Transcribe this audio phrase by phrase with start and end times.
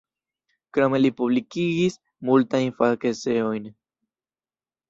[0.77, 1.99] Krome li publikigis
[2.31, 3.69] multajn fakeseojn.